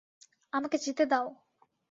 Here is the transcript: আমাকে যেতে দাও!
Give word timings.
আমাকে 0.53 0.77
যেতে 0.85 1.03
দাও! 1.11 1.27